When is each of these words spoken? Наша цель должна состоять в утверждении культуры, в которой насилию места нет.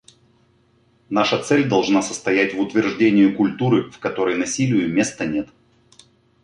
Наша 1.09 1.37
цель 1.43 1.67
должна 1.69 2.01
состоять 2.01 2.55
в 2.55 2.59
утверждении 2.59 3.31
культуры, 3.31 3.91
в 3.91 3.99
которой 3.99 4.35
насилию 4.35 4.91
места 4.91 5.27
нет. 5.27 5.49